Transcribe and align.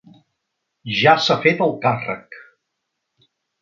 Ja 1.01 1.13
s'ha 1.27 1.39
fet 1.45 1.63
el 1.69 1.79
càrrec. 1.87 2.43